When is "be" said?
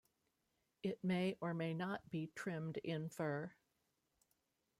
2.09-2.31